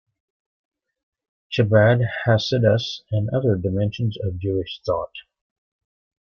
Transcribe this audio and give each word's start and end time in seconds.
Chabad 1.51 2.01
Hasidus 2.25 3.01
and 3.11 3.29
other 3.29 3.55
dimensions 3.55 4.17
of 4.23 4.39
Jewish 4.39 4.81
thought. 4.83 5.13